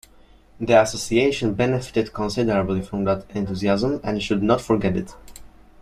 The 0.59 0.81
Association 0.81 1.53
benefited 1.53 2.11
considerably 2.11 2.81
from 2.81 3.03
that 3.03 3.29
enthusiasm 3.35 4.01
and 4.03 4.19
should 4.19 4.41
not 4.41 4.59
forget 4.59 4.97
it. 4.97 5.13